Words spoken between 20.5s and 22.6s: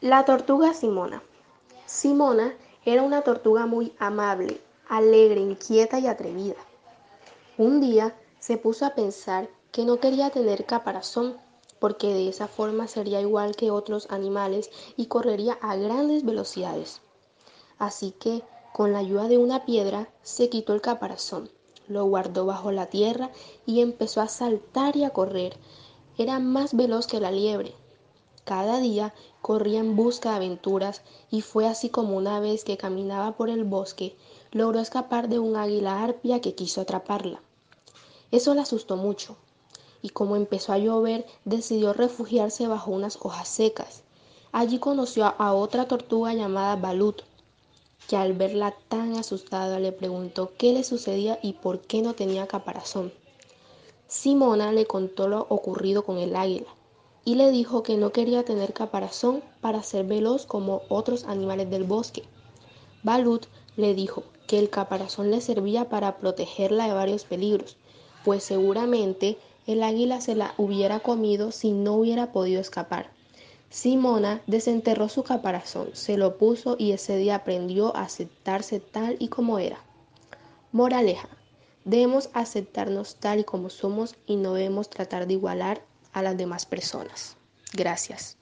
el caparazón, lo guardó